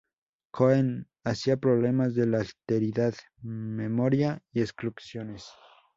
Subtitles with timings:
[0.51, 3.13] Cohen hacia problemas de la alteridad,
[3.43, 5.45] memoria y exclusiones.